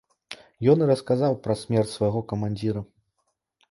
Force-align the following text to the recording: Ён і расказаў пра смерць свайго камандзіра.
Ён 0.73 0.77
і 0.85 0.87
расказаў 0.93 1.39
пра 1.45 1.59
смерць 1.63 1.95
свайго 1.97 2.19
камандзіра. 2.35 2.81